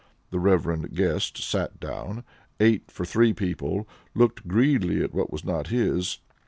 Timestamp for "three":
3.05-3.33